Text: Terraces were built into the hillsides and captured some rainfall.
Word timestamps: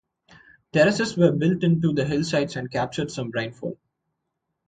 Terraces 0.73 1.15
were 1.15 1.31
built 1.31 1.63
into 1.63 1.93
the 1.93 2.03
hillsides 2.03 2.55
and 2.55 2.71
captured 2.71 3.11
some 3.11 3.29
rainfall. 3.29 3.77